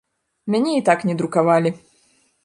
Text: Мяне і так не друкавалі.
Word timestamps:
Мяне 0.53 0.71
і 0.77 0.81
так 0.87 1.03
не 1.09 1.15
друкавалі. 1.19 1.69